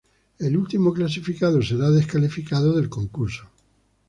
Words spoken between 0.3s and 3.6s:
El último clasificado será descalificado del concurso.